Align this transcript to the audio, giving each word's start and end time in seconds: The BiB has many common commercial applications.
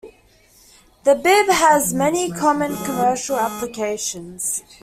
The 1.03 1.13
BiB 1.13 1.49
has 1.51 1.93
many 1.93 2.31
common 2.31 2.75
commercial 2.83 3.37
applications. 3.37 4.63